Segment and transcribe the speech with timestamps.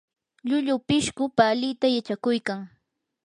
[0.47, 2.59] llullu pishqu palita yachakuykan.